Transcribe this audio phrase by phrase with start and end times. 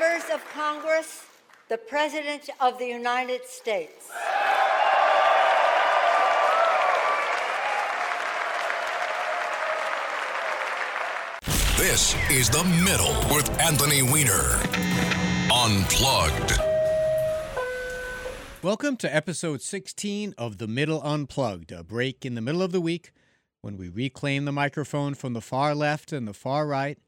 [0.00, 1.26] Members of Congress,
[1.68, 4.08] the President of the United States.
[11.76, 14.62] This is The Middle with Anthony Weiner.
[15.52, 16.58] Unplugged.
[18.62, 22.80] Welcome to episode 16 of The Middle Unplugged, a break in the middle of the
[22.80, 23.12] week
[23.60, 26.98] when we reclaim the microphone from the far left and the far right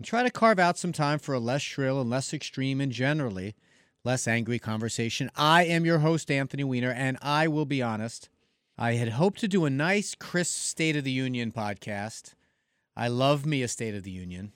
[0.00, 2.90] and try to carve out some time for a less shrill and less extreme and
[2.90, 3.54] generally
[4.02, 5.30] less angry conversation.
[5.36, 8.30] I am your host, Anthony Weiner, and I will be honest.
[8.78, 12.32] I had hoped to do a nice, crisp State of the Union podcast.
[12.96, 14.52] I love me a State of the Union.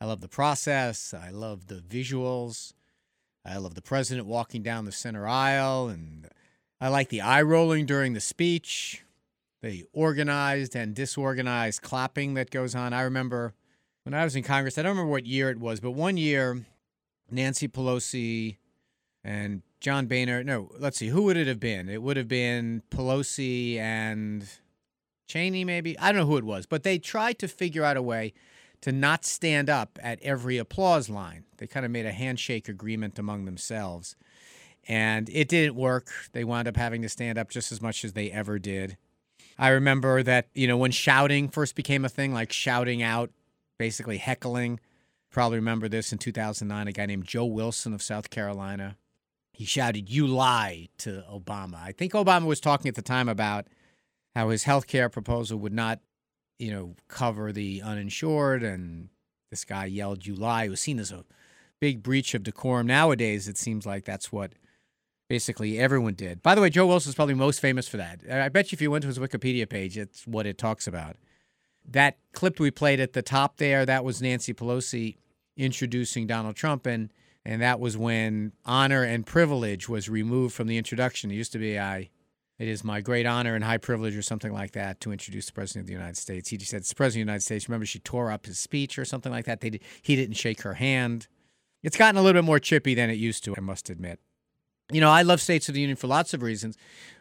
[0.00, 1.12] I love the process.
[1.12, 2.72] I love the visuals.
[3.44, 5.88] I love the president walking down the center aisle.
[5.88, 6.28] And
[6.80, 9.02] I like the eye rolling during the speech,
[9.60, 12.92] the organized and disorganized clapping that goes on.
[12.92, 13.54] I remember
[14.04, 16.64] when I was in Congress, I don't remember what year it was, but one year,
[17.30, 18.58] Nancy Pelosi
[19.24, 21.88] and John Boehner, no, let's see, who would it have been?
[21.88, 24.46] It would have been Pelosi and
[25.26, 25.98] Cheney, maybe.
[25.98, 28.34] I don't know who it was, but they tried to figure out a way
[28.82, 31.44] to not stand up at every applause line.
[31.56, 34.16] They kind of made a handshake agreement among themselves.
[34.86, 36.10] And it didn't work.
[36.32, 38.98] They wound up having to stand up just as much as they ever did.
[39.58, 43.30] I remember that, you know, when shouting first became a thing, like shouting out,
[43.78, 44.80] basically heckling.
[45.30, 48.96] Probably remember this in 2009, a guy named Joe Wilson of South Carolina.
[49.52, 51.76] He shouted, You lie to Obama.
[51.76, 53.66] I think Obama was talking at the time about
[54.34, 56.00] how his health care proposal would not,
[56.58, 58.62] you know, cover the uninsured.
[58.62, 59.08] And
[59.50, 60.64] this guy yelled, You lie.
[60.64, 61.24] It was seen as a
[61.80, 62.86] big breach of decorum.
[62.86, 64.52] Nowadays, it seems like that's what
[65.28, 66.42] basically everyone did.
[66.42, 68.20] By the way, Joe Wilson is probably most famous for that.
[68.30, 71.16] I bet you if you went to his Wikipedia page, it's what it talks about.
[71.86, 75.16] That clip we played at the top there, that was Nancy Pelosi
[75.56, 76.86] introducing Donald Trump.
[76.86, 77.12] And,
[77.44, 81.30] and that was when honor and privilege was removed from the introduction.
[81.30, 82.10] It used to be, I
[82.58, 85.52] it is my great honor and high privilege, or something like that, to introduce the
[85.52, 86.50] President of the United States.
[86.50, 87.68] He just said, It's the President of the United States.
[87.68, 89.60] Remember, she tore up his speech or something like that.
[89.60, 91.26] They did, he didn't shake her hand.
[91.82, 94.20] It's gotten a little bit more chippy than it used to, I must admit.
[94.92, 96.76] You know, I love States of the Union for lots of reasons.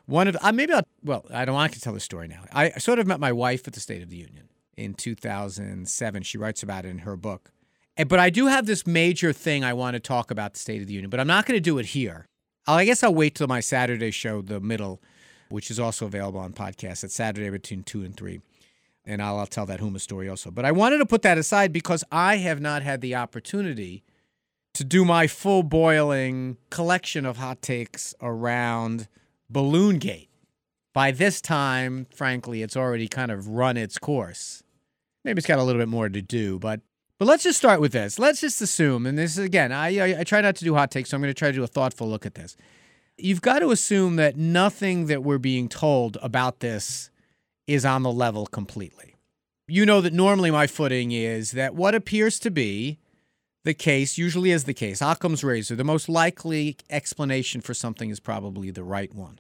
[0.05, 2.43] One of, uh, maybe I'll, well, I don't want to tell the story now.
[2.51, 6.23] I sort of met my wife at the State of the Union in 2007.
[6.23, 7.51] She writes about it in her book.
[8.07, 10.87] But I do have this major thing I want to talk about the State of
[10.87, 12.25] the Union, but I'm not going to do it here.
[12.65, 15.01] I guess I'll wait till my Saturday show, the middle,
[15.49, 17.03] which is also available on podcast.
[17.03, 18.39] It's Saturday between 2 and 3.
[19.05, 20.49] And I'll, I'll tell that Huma story also.
[20.49, 24.03] But I wanted to put that aside because I have not had the opportunity
[24.73, 29.07] to do my full boiling collection of hot takes around
[29.49, 30.29] Balloon Gate.
[30.93, 34.63] By this time, frankly, it's already kind of run its course.
[35.23, 36.81] Maybe it's got a little bit more to do, but
[37.19, 38.19] but let's just start with this.
[38.19, 40.91] Let's just assume, and this is again, I, I, I try not to do hot
[40.91, 42.55] takes, so I'm going to try to do a thoughtful look at this.
[43.17, 47.09] You've got to assume that nothing that we're being told about this
[47.67, 49.15] is on the level completely.
[49.67, 52.99] You know that normally my footing is that what appears to be
[53.63, 55.01] the case usually is the case.
[55.01, 59.39] Occam's razor, the most likely explanation for something is probably the right one.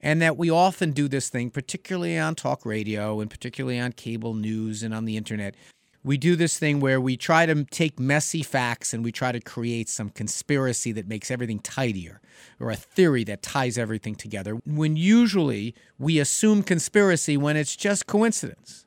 [0.00, 4.34] And that we often do this thing, particularly on talk radio and particularly on cable
[4.34, 5.56] news and on the internet.
[6.04, 9.40] We do this thing where we try to take messy facts and we try to
[9.40, 12.20] create some conspiracy that makes everything tidier
[12.60, 14.54] or a theory that ties everything together.
[14.64, 18.86] When usually we assume conspiracy when it's just coincidence.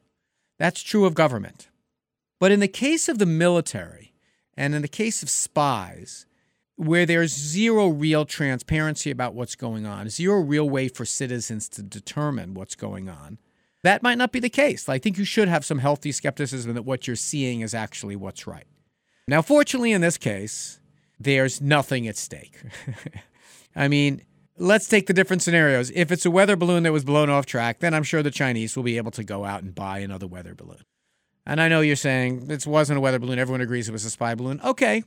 [0.58, 1.68] That's true of government.
[2.40, 4.14] But in the case of the military
[4.56, 6.26] and in the case of spies,
[6.82, 11.84] where there's zero real transparency about what's going on, zero real way for citizens to
[11.84, 13.38] determine what's going on,
[13.84, 14.90] that might not be the case.
[14.90, 18.48] I think you should have some healthy skepticism that what you're seeing is actually what's
[18.48, 18.66] right.
[19.28, 20.80] Now, fortunately, in this case,
[21.20, 22.60] there's nothing at stake.
[23.76, 24.24] I mean,
[24.58, 25.92] let's take the different scenarios.
[25.94, 28.76] If it's a weather balloon that was blown off track, then I'm sure the Chinese
[28.76, 30.84] will be able to go out and buy another weather balloon.
[31.46, 33.38] And I know you're saying this wasn't a weather balloon.
[33.38, 34.60] Everyone agrees it was a spy balloon.
[34.64, 35.04] Okay.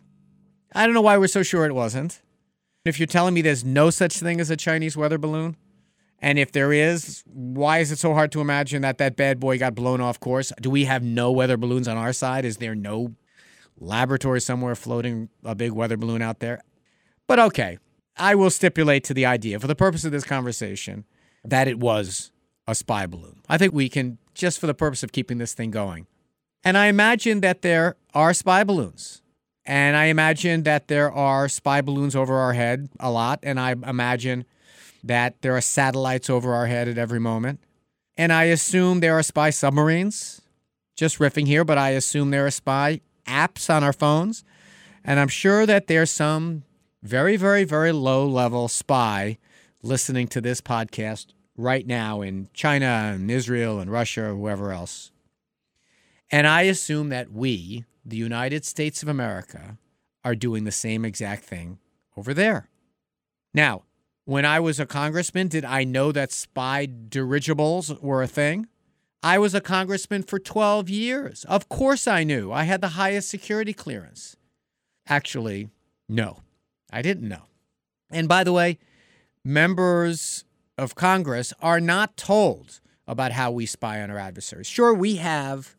[0.74, 2.20] I don't know why we're so sure it wasn't.
[2.84, 5.56] If you're telling me there's no such thing as a Chinese weather balloon,
[6.24, 9.58] And if there is, why is it so hard to imagine that that bad boy
[9.58, 10.52] got blown off course?
[10.58, 12.46] Do we have no weather balloons on our side?
[12.46, 13.14] Is there no
[13.78, 16.62] laboratory somewhere floating a big weather balloon out there?
[17.26, 17.76] But okay,
[18.16, 21.04] I will stipulate to the idea, for the purpose of this conversation,
[21.44, 22.32] that it was
[22.66, 23.42] a spy balloon.
[23.46, 26.06] I think we can, just for the purpose of keeping this thing going.
[26.64, 29.20] And I imagine that there are spy balloons.
[29.66, 33.40] And I imagine that there are spy balloons over our head a lot.
[33.42, 34.44] And I imagine
[35.02, 37.60] that there are satellites over our head at every moment.
[38.16, 40.40] And I assume there are spy submarines.
[40.96, 44.44] Just riffing here, but I assume there are spy apps on our phones.
[45.04, 46.62] And I'm sure that there's some
[47.02, 49.38] very, very, very low level spy
[49.82, 51.26] listening to this podcast
[51.56, 55.10] right now in China and Israel and Russia or whoever else.
[56.30, 59.78] And I assume that we, the United States of America,
[60.24, 61.78] are doing the same exact thing
[62.16, 62.68] over there.
[63.52, 63.82] Now,
[64.24, 68.68] when I was a congressman, did I know that spy dirigibles were a thing?
[69.22, 71.44] I was a congressman for 12 years.
[71.44, 72.52] Of course I knew.
[72.52, 74.36] I had the highest security clearance.
[75.06, 75.68] Actually,
[76.08, 76.40] no,
[76.90, 77.44] I didn't know.
[78.10, 78.78] And by the way,
[79.44, 80.44] members
[80.78, 84.66] of Congress are not told about how we spy on our adversaries.
[84.66, 85.76] Sure, we have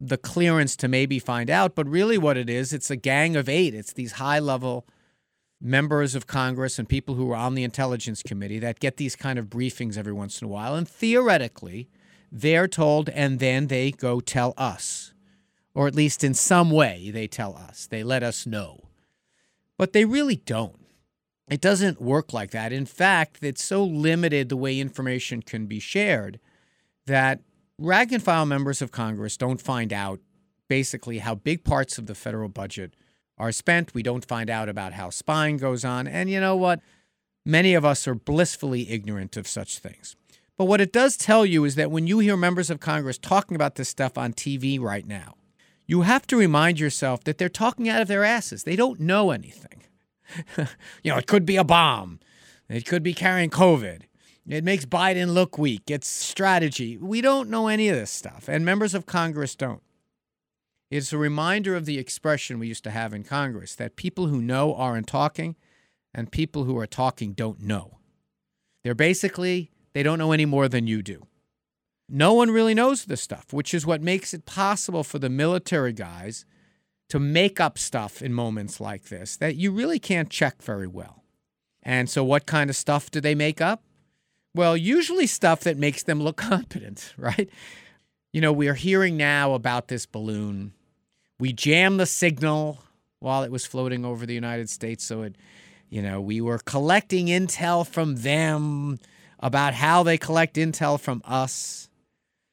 [0.00, 3.48] the clearance to maybe find out, but really what it is, it's a gang of
[3.48, 3.74] eight.
[3.74, 4.86] It's these high level
[5.60, 9.38] members of Congress and people who are on the Intelligence Committee that get these kind
[9.38, 10.74] of briefings every once in a while.
[10.74, 11.88] And theoretically,
[12.30, 15.14] they're told and then they go tell us,
[15.74, 17.86] or at least in some way, they tell us.
[17.86, 18.80] They let us know.
[19.78, 20.80] But they really don't.
[21.48, 22.72] It doesn't work like that.
[22.72, 26.40] In fact, it's so limited the way information can be shared
[27.06, 27.40] that
[27.78, 30.20] rank and file members of Congress don't find out
[30.68, 32.94] basically how big parts of the federal budget
[33.38, 33.94] are spent.
[33.94, 36.06] We don't find out about how spying goes on.
[36.06, 36.80] And you know what?
[37.44, 40.16] Many of us are blissfully ignorant of such things.
[40.56, 43.54] But what it does tell you is that when you hear members of Congress talking
[43.54, 45.34] about this stuff on TV right now,
[45.86, 48.64] you have to remind yourself that they're talking out of their asses.
[48.64, 49.84] They don't know anything.
[51.02, 52.18] you know, it could be a bomb,
[52.68, 54.02] it could be carrying COVID.
[54.48, 55.90] It makes Biden look weak.
[55.90, 56.96] It's strategy.
[56.96, 59.82] We don't know any of this stuff, and members of Congress don't.
[60.88, 64.40] It's a reminder of the expression we used to have in Congress that people who
[64.40, 65.56] know aren't talking,
[66.14, 67.98] and people who are talking don't know.
[68.84, 71.26] They're basically, they don't know any more than you do.
[72.08, 75.92] No one really knows this stuff, which is what makes it possible for the military
[75.92, 76.44] guys
[77.08, 81.24] to make up stuff in moments like this that you really can't check very well.
[81.82, 83.82] And so, what kind of stuff do they make up?
[84.56, 87.50] Well, usually stuff that makes them look competent, right?
[88.32, 90.72] You know, we're hearing now about this balloon.
[91.38, 92.82] We jammed the signal
[93.20, 95.04] while it was floating over the United States.
[95.04, 95.36] So it,
[95.90, 98.98] you know, we were collecting intel from them
[99.40, 101.90] about how they collect intel from us.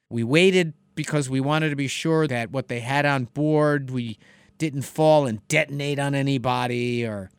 [0.10, 4.20] We waited because we wanted to be sure that what they had on board, we
[4.58, 7.32] didn't fall and detonate on anybody or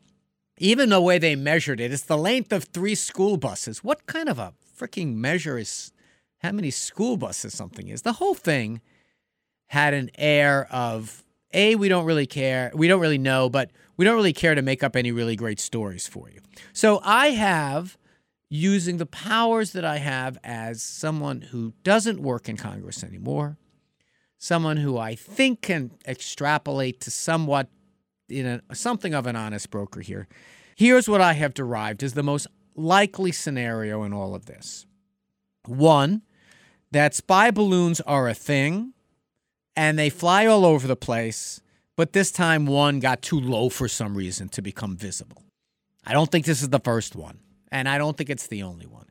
[0.57, 1.91] even the way they measured it.
[1.91, 3.83] It's the length of three school buses.
[3.83, 5.91] What kind of a freaking measure is
[6.39, 8.03] how many school buses something is?
[8.03, 8.81] The whole thing
[9.67, 11.23] had an air of
[11.53, 14.61] a we don't really care we don't really know but we don't really care to
[14.61, 16.39] make up any really great stories for you
[16.73, 17.97] so i have
[18.49, 23.57] using the powers that i have as someone who doesn't work in congress anymore
[24.37, 27.69] someone who i think can extrapolate to somewhat
[28.29, 30.27] in a, something of an honest broker here
[30.75, 34.85] here's what i have derived as the most likely scenario in all of this
[35.67, 36.21] one
[36.91, 38.93] that spy balloons are a thing
[39.75, 41.61] and they fly all over the place,
[41.95, 45.43] but this time one got too low for some reason to become visible.
[46.05, 47.39] I don't think this is the first one,
[47.71, 49.07] and I don't think it's the only one.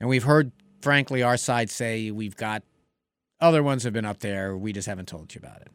[0.00, 2.62] And we've heard, frankly, our side say we've got
[3.40, 4.56] other ones have been up there.
[4.56, 5.68] We just haven't told you about it.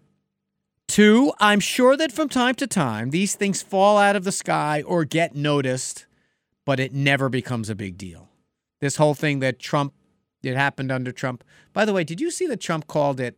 [0.91, 4.81] Two, I'm sure that from time to time these things fall out of the sky
[4.81, 6.05] or get noticed,
[6.65, 8.27] but it never becomes a big deal.
[8.81, 9.93] This whole thing that Trump,
[10.43, 11.45] it happened under Trump.
[11.71, 13.37] By the way, did you see that Trump called it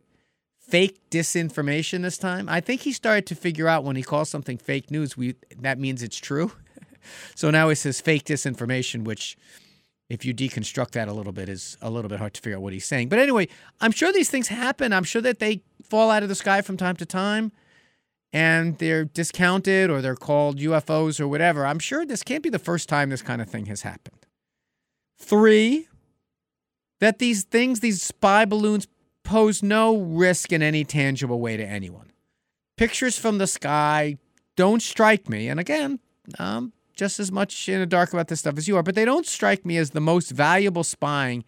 [0.58, 2.48] fake disinformation this time.
[2.48, 5.78] I think he started to figure out when he calls something fake news, we that
[5.78, 6.50] means it's true.
[7.36, 9.36] so now he says fake disinformation, which
[10.08, 12.62] if you deconstruct that a little bit is a little bit hard to figure out
[12.62, 13.08] what he's saying.
[13.08, 13.48] But anyway,
[13.80, 14.92] I'm sure these things happen.
[14.92, 17.52] I'm sure that they fall out of the sky from time to time
[18.32, 21.66] and they're discounted or they're called UFOs or whatever.
[21.66, 24.26] I'm sure this can't be the first time this kind of thing has happened.
[25.18, 25.88] 3
[27.00, 28.86] that these things, these spy balloons
[29.24, 32.10] pose no risk in any tangible way to anyone.
[32.76, 34.16] Pictures from the sky
[34.56, 35.48] don't strike me.
[35.48, 35.98] And again,
[36.38, 39.04] um, just as much in the dark about this stuff as you are, but they
[39.04, 41.44] don't strike me as the most valuable spying,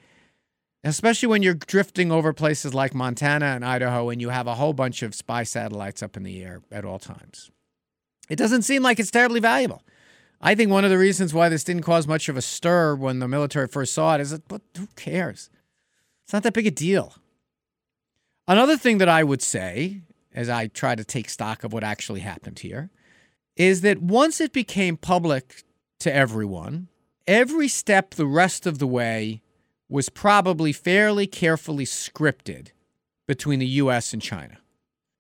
[0.84, 4.72] especially when you're drifting over places like Montana and Idaho and you have a whole
[4.72, 7.50] bunch of spy satellites up in the air at all times.
[8.28, 9.82] It doesn't seem like it's terribly valuable.
[10.40, 13.20] I think one of the reasons why this didn't cause much of a stir when
[13.20, 15.48] the military first saw it is that, but who cares?
[16.24, 17.14] It's not that big a deal.
[18.48, 20.02] Another thing that I would say,
[20.34, 22.90] as I try to take stock of what actually happened here,
[23.56, 25.64] is that once it became public
[26.00, 26.88] to everyone,
[27.26, 29.40] every step the rest of the way
[29.88, 32.68] was probably fairly carefully scripted
[33.26, 34.58] between the US and China.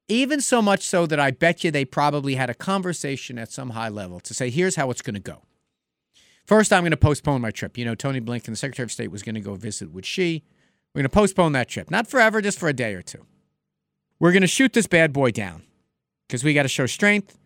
[0.08, 3.70] Even so much so that I bet you they probably had a conversation at some
[3.70, 5.42] high level to say, here's how it's going to go.
[6.44, 7.76] First, I'm going to postpone my trip.
[7.76, 10.44] You know, Tony Blinken, the Secretary of State, was going to go visit with Xi.
[10.94, 11.90] We're going to postpone that trip.
[11.90, 13.26] Not forever, just for a day or two.
[14.20, 15.64] We're going to shoot this bad boy down
[16.26, 17.36] because we got to show strength.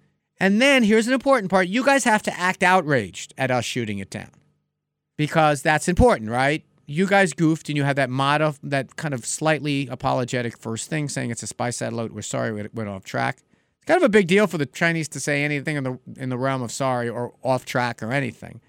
[0.40, 3.98] And then here's an important part you guys have to act outraged at us shooting
[3.98, 4.30] it down
[5.18, 6.64] because that's important, right?
[6.86, 11.08] You guys goofed and you had that motto, that kind of slightly apologetic first thing
[11.08, 12.12] saying it's a spy satellite.
[12.12, 13.42] We're sorry we went off track.
[13.76, 16.30] It's kind of a big deal for the Chinese to say anything in the in
[16.30, 18.60] the realm of sorry or off track or anything.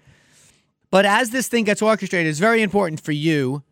[0.90, 3.62] But as this thing gets orchestrated, it's very important for you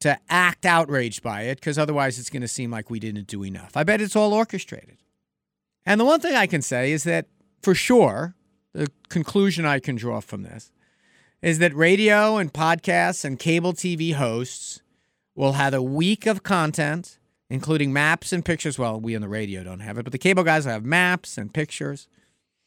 [0.00, 3.44] to act outraged by it because otherwise it's going to seem like we didn't do
[3.44, 3.76] enough.
[3.76, 4.98] I bet it's all orchestrated.
[5.86, 7.28] And the one thing I can say is that
[7.62, 8.34] for sure,
[8.72, 10.72] the conclusion I can draw from this
[11.42, 14.82] is that radio and podcasts and cable TV hosts
[15.34, 18.78] will have a week of content, including maps and pictures.
[18.78, 21.38] Well, we on the radio don't have it, but the cable guys will have maps
[21.38, 22.08] and pictures.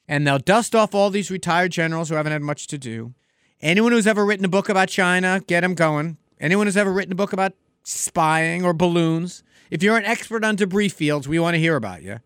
[0.08, 3.14] And they'll dust off all these retired generals who haven't had much to do.
[3.62, 6.18] Anyone who's ever written a book about China, get them going.
[6.40, 7.54] Anyone who's ever written a book about
[7.84, 12.02] spying or balloons, if you're an expert on debris fields, we want to hear about
[12.02, 12.20] you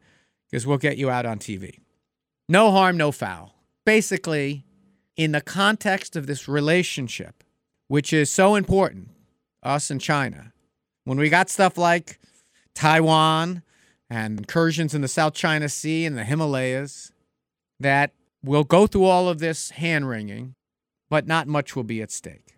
[0.49, 1.79] because we'll get you out on TV.
[2.49, 3.53] No harm, no foul.
[3.85, 4.65] Basically,
[5.15, 7.43] in the context of this relationship,
[7.87, 9.09] which is so important,
[9.61, 10.53] us and China,
[11.05, 12.19] when we got stuff like
[12.73, 13.61] Taiwan
[14.09, 17.11] and incursions in the South China Sea and the Himalayas,
[17.79, 18.11] that
[18.43, 20.55] we'll go through all of this hand wringing,
[21.09, 22.57] but not much will be at stake.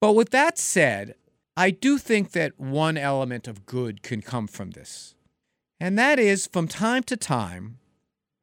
[0.00, 1.14] But with that said,
[1.56, 5.14] I do think that one element of good can come from this.
[5.80, 7.78] And that is from time to time,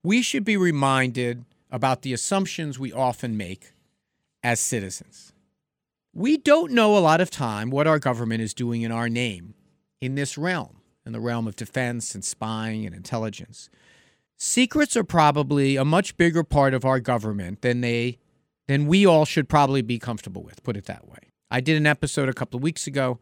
[0.05, 3.73] we should be reminded about the assumptions we often make
[4.43, 5.33] as citizens.
[6.13, 9.55] We don't know a lot of time what our government is doing in our name
[9.99, 13.69] in this realm, in the realm of defense and spying and intelligence.
[14.37, 18.19] Secrets are probably a much bigger part of our government than they
[18.67, 21.31] than we all should probably be comfortable with, put it that way.
[21.51, 23.19] I did an episode a couple of weeks ago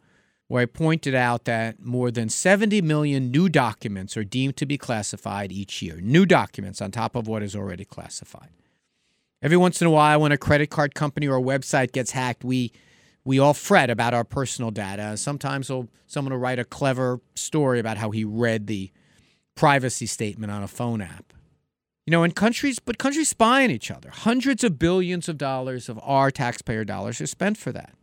[0.54, 4.78] where I pointed out that more than 70 million new documents are deemed to be
[4.78, 6.00] classified each year.
[6.00, 8.50] New documents on top of what is already classified.
[9.42, 12.44] Every once in a while, when a credit card company or a website gets hacked,
[12.44, 12.70] we
[13.24, 15.16] we all fret about our personal data.
[15.16, 15.72] Sometimes
[16.06, 18.92] someone will write a clever story about how he read the
[19.56, 21.32] privacy statement on a phone app.
[22.06, 24.10] You know, and countries, but countries spy on each other.
[24.10, 27.94] Hundreds of billions of dollars of our taxpayer dollars are spent for that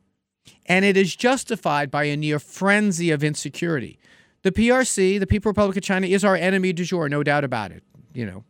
[0.66, 4.00] and it is justified by a near frenzy of insecurity.
[4.44, 7.72] The PRC, the People Republic of China, is our enemy du jour, no doubt about
[7.72, 8.44] it, you know.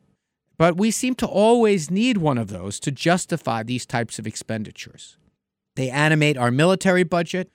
[0.57, 5.17] But we seem to always need one of those to justify these types of expenditures.
[5.75, 7.49] They animate our military budget,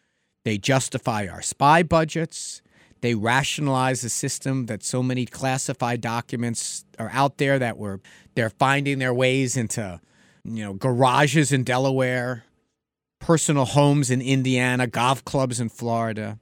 [0.44, 2.62] they justify our spy budgets,
[3.00, 8.00] they rationalize the system that so many classified documents are out there that were
[8.34, 10.00] they're finding their ways into
[10.44, 12.45] you know garages in Delaware
[13.18, 16.38] personal homes in Indiana, golf clubs in Florida.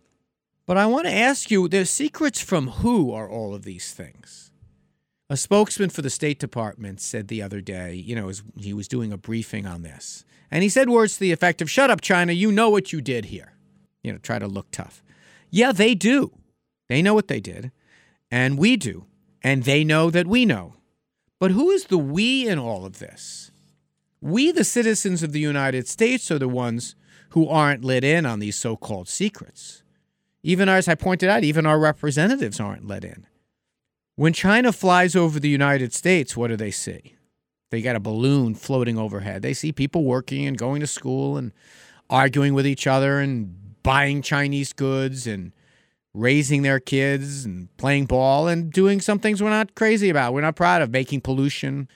[0.66, 4.50] But I want to ask you the secrets from who are all of these things?
[5.30, 9.12] A spokesman for the State Department said the other day, you know, he was doing
[9.12, 12.32] a briefing on this, and he said words to the effect of, Shut up, China,
[12.32, 13.54] you know what you did here.
[14.02, 15.02] You know, try to look tough.
[15.50, 16.38] Yeah, they do.
[16.88, 17.72] They know what they did,
[18.30, 19.06] and we do,
[19.42, 20.74] and they know that we know.
[21.40, 23.50] But who is the we in all of this?
[24.24, 26.96] We, the citizens of the United States, are the ones
[27.30, 29.82] who aren't let in on these so called secrets.
[30.42, 33.26] Even as I pointed out, even our representatives aren't let in.
[34.16, 37.16] When China flies over the United States, what do they see?
[37.70, 39.42] They got a balloon floating overhead.
[39.42, 41.52] They see people working and going to school and
[42.08, 45.52] arguing with each other and buying Chinese goods and
[46.14, 50.32] raising their kids and playing ball and doing some things we're not crazy about.
[50.32, 51.88] We're not proud of making pollution,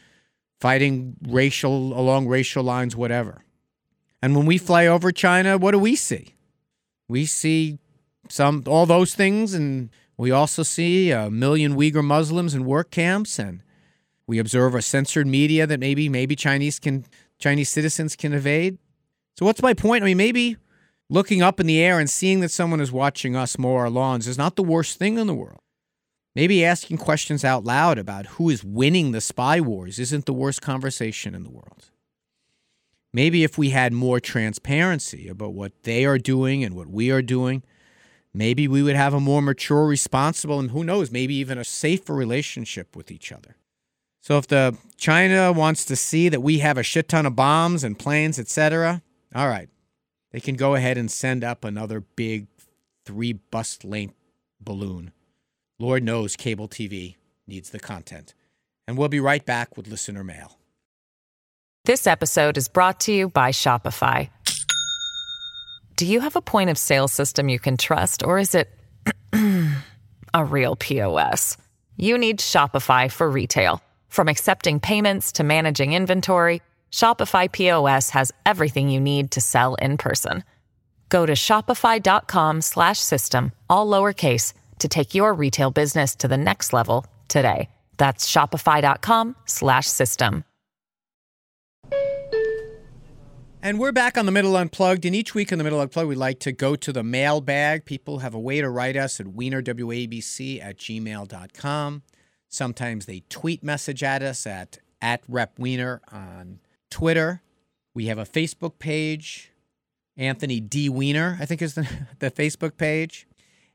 [0.61, 3.45] fighting racial along racial lines, whatever.
[4.21, 6.35] And when we fly over China, what do we see?
[7.09, 7.79] We see
[8.29, 13.39] some all those things, and we also see a million Uyghur Muslims in work camps,
[13.39, 13.63] and
[14.27, 17.05] we observe a censored media that maybe maybe Chinese can
[17.39, 18.79] Chinese citizens can evade.
[19.39, 20.03] So, what's my point?
[20.03, 20.57] I mean, maybe
[21.09, 24.27] looking up in the air and seeing that someone is watching us mow our lawns
[24.27, 25.61] is not the worst thing in the world.
[26.39, 30.63] Maybe asking questions out loud about who is winning the spy wars isn't the worst
[30.63, 31.91] conversation in the world.
[33.13, 37.23] Maybe if we had more transparency about what they are doing and what we are
[37.23, 37.65] doing,
[38.33, 42.15] maybe we would have a more mature, responsible, and who knows, maybe even a safer
[42.15, 43.57] relationship with each other.
[44.21, 47.83] So if the China wants to see that we have a shit ton of bombs
[47.83, 49.03] and planes, etc.,
[49.35, 49.69] all right,
[50.31, 52.47] they can go ahead and send up another big
[53.05, 54.15] three bus length
[54.61, 55.11] balloon.
[55.81, 57.15] Lord knows cable TV
[57.47, 58.35] needs the content.
[58.89, 60.59] And we'll be right back with listener mail.
[61.85, 64.31] This episode is brought to you by Shopify.
[65.97, 68.69] Do you have a point of sale system you can trust, or is it
[70.35, 71.57] a real POS?
[71.97, 73.81] You need Shopify for retail.
[74.09, 79.97] From accepting payments to managing inventory, Shopify POS has everything you need to sell in
[79.97, 80.45] person.
[81.09, 87.69] Go to shopify.com/system all lowercase to take your retail business to the next level today.
[87.97, 90.45] That's shopify.com/system.
[93.61, 95.05] And we're back on the Middle Unplugged.
[95.05, 97.85] And each week in the Middle Unplugged, we like to go to the mailbag.
[97.85, 102.03] People have a way to write us at weinerwabc at gmail.com.
[102.49, 107.43] Sometimes they tweet message at us at, at Rep Weiner on Twitter.
[107.95, 109.51] We have a Facebook page.
[110.17, 110.89] Anthony D.
[110.89, 111.89] Weiner, I think is the,
[112.21, 113.27] the Facebook page.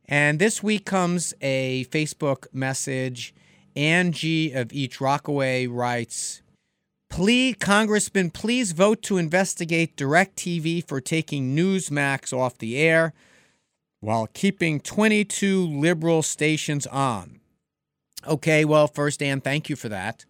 [0.05, 3.33] And this week comes a Facebook message.
[3.75, 6.41] Angie of East Rockaway writes,
[7.09, 13.13] Please, Congressman, please vote to investigate DirecTV for taking Newsmax off the air
[13.99, 17.39] while keeping 22 liberal stations on.
[18.27, 20.25] Okay, well, first, Ann, thank you for that.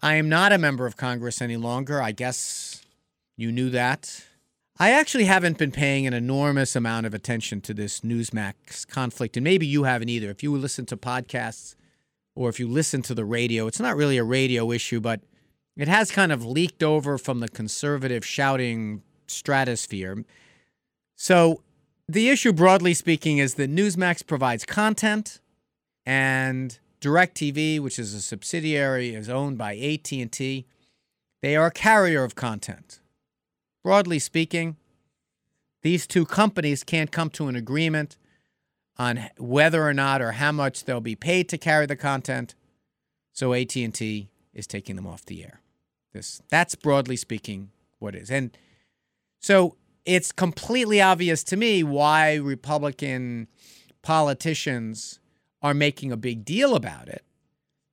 [0.00, 2.00] I am not a member of Congress any longer.
[2.00, 2.82] I guess
[3.36, 4.24] you knew that.
[4.80, 9.42] I actually haven't been paying an enormous amount of attention to this Newsmax conflict, and
[9.42, 10.30] maybe you haven't either.
[10.30, 11.74] If you listen to podcasts
[12.36, 15.20] or if you listen to the radio, it's not really a radio issue, but
[15.76, 20.24] it has kind of leaked over from the conservative shouting stratosphere.
[21.16, 21.62] So,
[22.08, 25.40] the issue, broadly speaking, is that Newsmax provides content,
[26.06, 30.66] and DirecTV, which is a subsidiary, is owned by AT&T.
[31.42, 33.00] They are a carrier of content.
[33.88, 34.76] Broadly speaking,
[35.80, 38.18] these two companies can't come to an agreement
[38.98, 42.54] on whether or not or how much they'll be paid to carry the content.
[43.32, 45.62] So AT&T is taking them off the air.
[46.12, 48.30] This that's broadly speaking what is.
[48.30, 48.54] And
[49.40, 53.48] so it's completely obvious to me why Republican
[54.02, 55.18] politicians
[55.62, 57.24] are making a big deal about it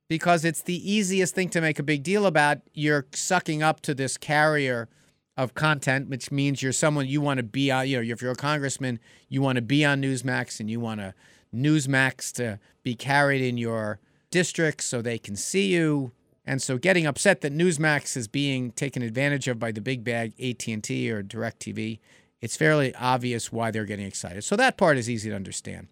[0.10, 2.58] because it's the easiest thing to make a big deal about.
[2.74, 4.90] You're sucking up to this carrier
[5.38, 7.88] of content, which means you're someone you want to be on.
[7.88, 11.02] You know, if you're a congressman, you want to be on Newsmax and you want
[11.02, 11.13] to
[11.54, 14.00] Newsmax to be carried in your
[14.32, 16.12] district so they can see you.
[16.45, 20.34] And so getting upset that Newsmax is being taken advantage of by the big bag
[20.39, 22.00] AT&T or DirecTV,
[22.41, 24.43] it's fairly obvious why they're getting excited.
[24.43, 25.88] So that part is easy to understand.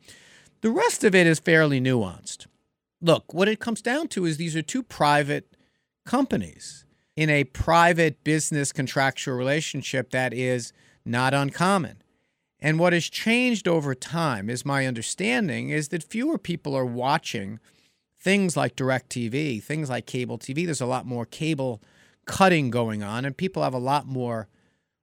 [0.62, 2.48] The rest of it is fairly nuanced.
[3.02, 5.58] Look, what it comes down to is these are two private
[6.06, 10.74] companies in a private business contractual relationship that is
[11.06, 12.02] not uncommon.
[12.60, 17.60] And what has changed over time, is my understanding, is that fewer people are watching
[18.20, 20.66] things like DirecTV, things like cable TV.
[20.66, 21.82] There's a lot more cable
[22.26, 24.48] cutting going on, and people have a lot more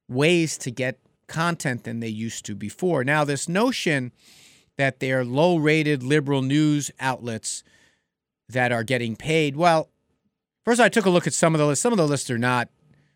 [0.09, 3.05] ways to get content than they used to before.
[3.05, 4.11] Now, this notion
[4.79, 7.62] that they're low rated liberal news outlets
[8.49, 9.90] that are getting paid, well,
[10.64, 11.83] first I took a look at some of the lists.
[11.83, 12.68] Some of the lists are not.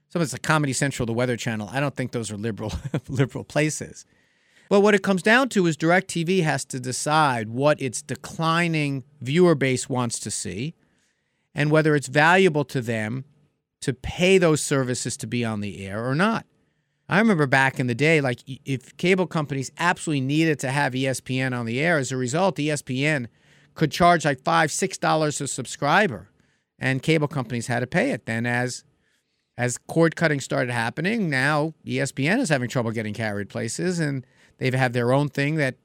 [0.08, 1.68] Some of it's a Comedy Central, the Weather Channel.
[1.72, 2.72] I don't think those are liberal
[3.08, 4.06] liberal places.
[4.68, 9.54] But what it comes down to is DirecTV has to decide what its declining viewer
[9.54, 10.74] base wants to see
[11.54, 13.24] and whether it's valuable to them
[13.80, 16.46] to pay those services to be on the air or not.
[17.08, 21.56] I remember back in the day, like if cable companies absolutely needed to have ESPN
[21.56, 23.26] on the air, as a result, ESPN
[23.74, 26.30] could charge like five, six dollars a subscriber,
[26.78, 28.26] and cable companies had to pay it.
[28.26, 28.84] Then, as
[29.56, 34.26] as cord cutting started happening, now ESPN is having trouble getting carried places, and
[34.58, 35.76] they have had their own thing that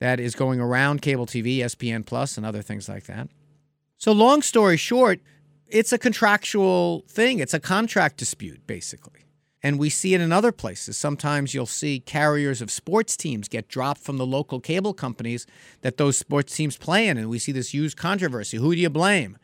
[0.00, 3.28] that is going around cable TV, ESPN Plus, and other things like that.
[3.96, 5.20] So, long story short,
[5.66, 7.40] it's a contractual thing.
[7.40, 9.24] It's a contract dispute, basically.
[9.60, 10.96] And we see it in other places.
[10.96, 15.46] Sometimes you'll see carriers of sports teams get dropped from the local cable companies
[15.80, 17.18] that those sports teams play in.
[17.18, 18.56] And we see this huge controversy.
[18.58, 19.36] Who do you blame?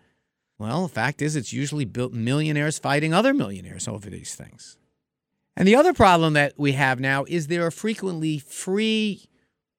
[0.59, 4.77] Well, the fact is, it's usually built millionaires fighting other millionaires over these things.
[5.57, 9.29] And the other problem that we have now is there are frequently free,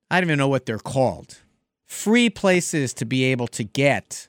[0.09, 1.39] I don't even know what they're called,
[1.85, 4.27] free places to be able to get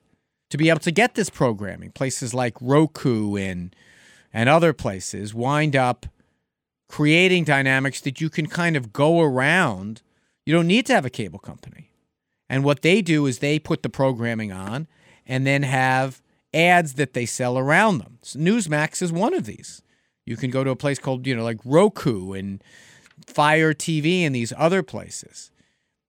[0.51, 1.91] to be able to get this programming.
[1.91, 3.75] Places like Roku and
[4.33, 6.07] and other places wind up
[6.89, 10.03] creating dynamics that you can kind of go around.
[10.45, 11.91] You don't need to have a cable company.
[12.49, 14.87] And what they do is they put the programming on
[15.27, 16.23] and then have
[16.57, 18.19] ads that they sell around them.
[18.23, 19.83] So Newsmax is one of these.
[20.25, 22.63] You can go to a place called, you know, like Roku and
[23.27, 25.51] Fire TV and these other places,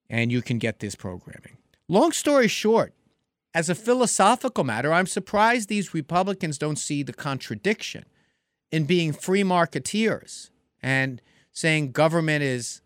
[0.10, 1.57] and you can get this programming.
[1.88, 2.93] Long story short,
[3.53, 8.05] as a philosophical matter, I'm surprised these Republicans don't see the contradiction
[8.71, 10.49] in being free marketeers
[10.81, 12.81] and saying government is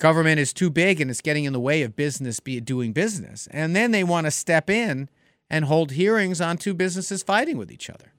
[0.00, 3.46] government is too big and it's getting in the way of business be doing business.
[3.50, 5.08] And then they want to step in
[5.50, 8.12] and hold hearings on two businesses fighting with each other.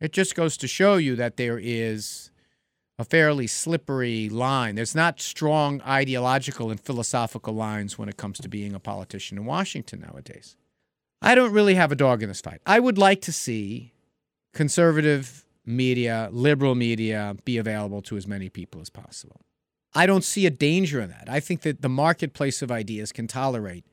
[0.00, 2.30] It just goes to show you that there is
[2.98, 4.74] a fairly slippery line.
[4.74, 9.44] There's not strong ideological and philosophical lines when it comes to being a politician in
[9.44, 10.56] Washington nowadays.
[11.20, 12.60] I don't really have a dog in this fight.
[12.66, 13.92] I would like to see
[14.52, 19.40] conservative media, liberal media be available to as many people as possible.
[19.94, 21.28] I don't see a danger in that.
[21.28, 23.84] I think that the marketplace of ideas can tolerate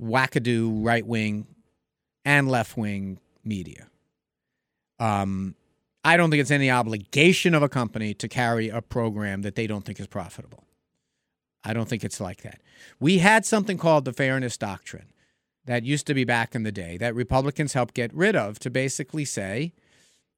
[0.00, 1.46] wackadoo right wing
[2.26, 3.86] and left wing media.
[4.98, 5.54] Um,
[6.04, 9.66] I don't think it's any obligation of a company to carry a program that they
[9.66, 10.64] don't think is profitable.
[11.64, 12.60] I don't think it's like that.
[13.00, 15.12] We had something called the Fairness Doctrine
[15.64, 18.70] that used to be back in the day that Republicans helped get rid of to
[18.70, 19.72] basically say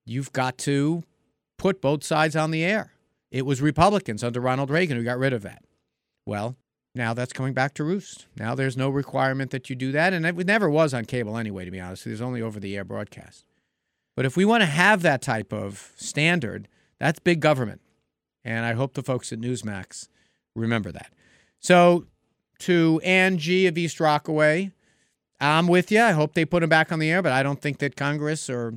[0.05, 1.05] you've got to
[1.59, 2.93] put both sides on the air.
[3.31, 5.65] It was Republicans under Ronald Reagan who got rid of that.
[6.25, 6.57] Well,
[6.99, 8.27] now that's coming back to roost.
[8.37, 10.13] Now there's no requirement that you do that.
[10.13, 12.05] And it never was on cable anyway, to be honest.
[12.05, 13.47] There's only over the air broadcast.
[14.15, 17.81] But if we want to have that type of standard, that's big government.
[18.45, 20.09] And I hope the folks at Newsmax
[20.55, 21.13] remember that.
[21.61, 22.07] So
[22.61, 23.01] to
[23.37, 24.73] G of East Rockaway,
[25.41, 26.03] I'm with you.
[26.03, 28.51] I hope they put him back on the air, but I don't think that Congress
[28.51, 28.75] or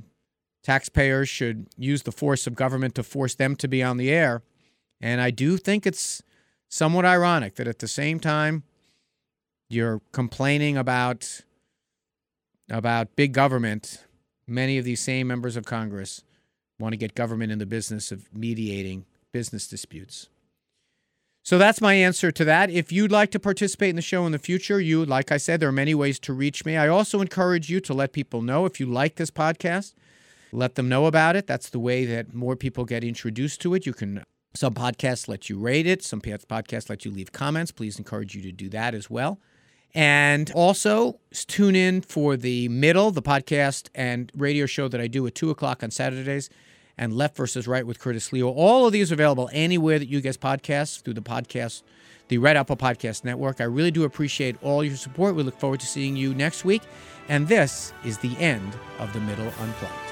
[0.63, 4.43] taxpayers should use the force of government to force them to be on the air.
[4.99, 6.21] And I do think it's
[6.71, 8.63] somewhat ironic that at the same time
[9.69, 11.41] you're complaining about
[12.69, 13.99] about big government
[14.51, 16.23] Many of these same members of Congress
[16.77, 20.27] want to get government in the business of mediating business disputes.
[21.43, 22.69] So that's my answer to that.
[22.69, 25.61] If you'd like to participate in the show in the future, you, like I said,
[25.61, 26.75] there are many ways to reach me.
[26.75, 29.93] I also encourage you to let people know if you like this podcast,
[30.51, 31.47] let them know about it.
[31.47, 33.85] That's the way that more people get introduced to it.
[33.85, 37.71] You can, some podcasts let you rate it, some podcasts let you leave comments.
[37.71, 39.39] Please encourage you to do that as well.
[39.93, 45.25] And also tune in for the middle, the podcast and radio show that I do
[45.27, 46.49] at 2 o'clock on Saturdays,
[46.97, 48.53] and Left versus Right with Curtis Sliwa.
[48.55, 51.83] All of these are available anywhere that you get podcasts through the podcast,
[52.27, 53.59] the Red Apple Podcast Network.
[53.59, 55.35] I really do appreciate all your support.
[55.35, 56.83] We look forward to seeing you next week.
[57.27, 60.10] And this is the end of the Middle Unplugged.